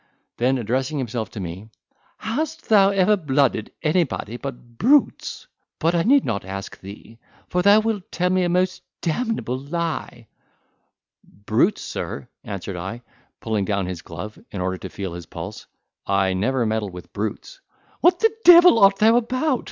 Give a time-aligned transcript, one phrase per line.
[0.37, 1.69] Then, addressing himself to me,
[2.17, 5.45] "Hast thou ever blooded anybody but brutes?
[5.77, 10.25] But I need not ask thee, for thou wilt tell me a most d—able lie,"
[11.23, 13.03] "Brutes, sir!" answered I,
[13.41, 15.67] pulling down his glove, in order to feel his pulse,
[16.07, 17.61] "I never meddle with brutes."
[17.99, 19.59] "What the devil art thou about?"